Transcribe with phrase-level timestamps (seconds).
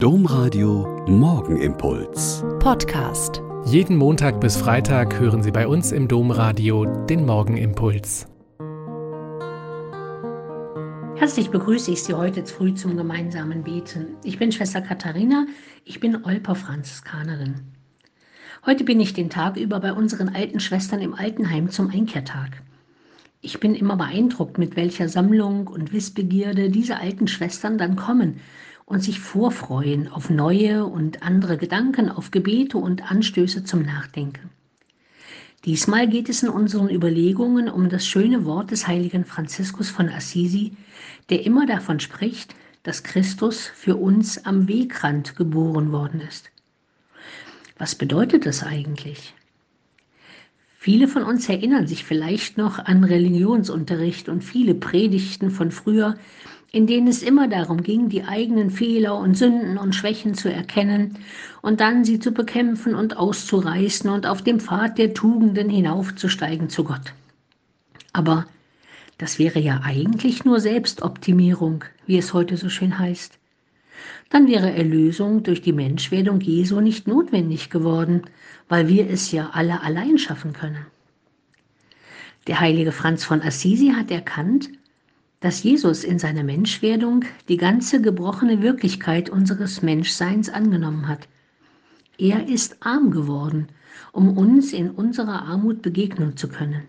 [0.00, 2.44] Domradio Morgenimpuls.
[2.60, 3.42] Podcast.
[3.64, 8.28] Jeden Montag bis Freitag hören Sie bei uns im Domradio den Morgenimpuls.
[11.16, 14.14] Herzlich begrüße ich Sie heute früh zum gemeinsamen Beten.
[14.22, 15.46] Ich bin Schwester Katharina,
[15.84, 17.56] ich bin Olper Franziskanerin.
[18.64, 22.62] Heute bin ich den Tag über bei unseren alten Schwestern im Altenheim zum Einkehrtag.
[23.40, 28.38] Ich bin immer beeindruckt, mit welcher Sammlung und Wissbegierde diese alten Schwestern dann kommen
[28.88, 34.48] und sich vorfreuen auf neue und andere Gedanken, auf Gebete und Anstöße zum Nachdenken.
[35.66, 40.72] Diesmal geht es in unseren Überlegungen um das schöne Wort des heiligen Franziskus von Assisi,
[41.28, 46.50] der immer davon spricht, dass Christus für uns am Wegrand geboren worden ist.
[47.76, 49.34] Was bedeutet das eigentlich?
[50.78, 56.16] Viele von uns erinnern sich vielleicht noch an Religionsunterricht und viele Predigten von früher,
[56.70, 61.18] in denen es immer darum ging, die eigenen Fehler und Sünden und Schwächen zu erkennen
[61.62, 66.84] und dann sie zu bekämpfen und auszureißen und auf dem Pfad der Tugenden hinaufzusteigen zu
[66.84, 67.14] Gott.
[68.12, 68.46] Aber
[69.16, 73.38] das wäre ja eigentlich nur Selbstoptimierung, wie es heute so schön heißt.
[74.30, 78.22] Dann wäre Erlösung durch die Menschwerdung Jesu nicht notwendig geworden,
[78.68, 80.86] weil wir es ja alle allein schaffen können.
[82.46, 84.70] Der heilige Franz von Assisi hat erkannt,
[85.40, 91.28] dass Jesus in seiner Menschwerdung die ganze gebrochene Wirklichkeit unseres Menschseins angenommen hat.
[92.18, 93.68] Er ist arm geworden,
[94.12, 96.88] um uns in unserer Armut begegnen zu können.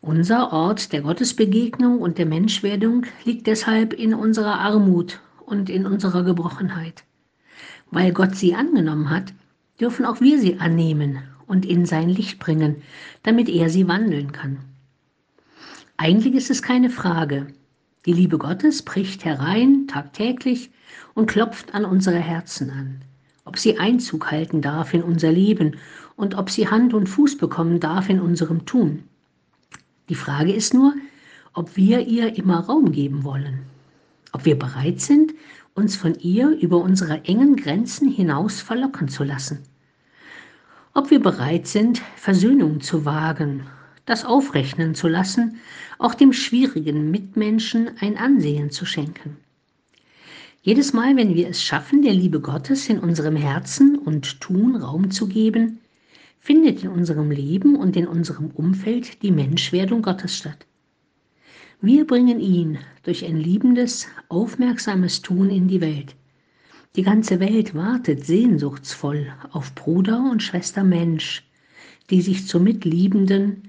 [0.00, 6.24] Unser Ort der Gottesbegegnung und der Menschwerdung liegt deshalb in unserer Armut und in unserer
[6.24, 7.04] Gebrochenheit.
[7.90, 9.34] Weil Gott sie angenommen hat,
[9.78, 12.76] dürfen auch wir sie annehmen und in sein Licht bringen,
[13.22, 14.58] damit er sie wandeln kann.
[16.02, 17.46] Eigentlich ist es keine Frage.
[18.06, 20.72] Die Liebe Gottes bricht herein tagtäglich
[21.14, 23.04] und klopft an unsere Herzen an.
[23.44, 25.76] Ob sie Einzug halten darf in unser Leben
[26.16, 29.04] und ob sie Hand und Fuß bekommen darf in unserem Tun.
[30.08, 30.92] Die Frage ist nur,
[31.54, 33.60] ob wir ihr immer Raum geben wollen.
[34.32, 35.32] Ob wir bereit sind,
[35.74, 39.60] uns von ihr über unsere engen Grenzen hinaus verlocken zu lassen.
[40.94, 43.62] Ob wir bereit sind, Versöhnung zu wagen
[44.06, 45.58] das aufrechnen zu lassen,
[45.98, 49.36] auch dem schwierigen Mitmenschen ein Ansehen zu schenken.
[50.62, 55.10] Jedes Mal, wenn wir es schaffen, der Liebe Gottes in unserem Herzen und Tun Raum
[55.10, 55.80] zu geben,
[56.38, 60.66] findet in unserem Leben und in unserem Umfeld die Menschwerdung Gottes statt.
[61.80, 66.14] Wir bringen ihn durch ein liebendes, aufmerksames Tun in die Welt.
[66.94, 71.42] Die ganze Welt wartet sehnsuchtsvoll auf Bruder und Schwester Mensch,
[72.10, 73.68] die sich zu Mitliebenden,